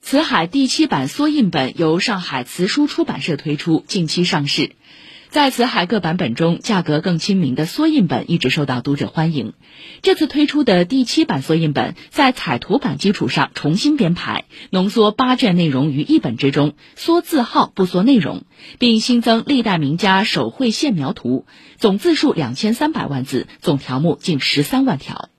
[0.00, 4.72] 辞海第七版缩印本由上海辞书出版社推出近期上市。
[5.30, 9.52] 在辞海各版本中价格更亲民的缩印本一直受到读者欢迎。
[10.02, 18.44] 这次推出的第七版缩印本在彩图版基础上重新编排浓缩八卷内容于一本之中缩字号不缩内容
[18.78, 21.44] 并新增历代名家手绘线描图
[21.76, 25.30] 总字数两千三百万字总条目近十三万条。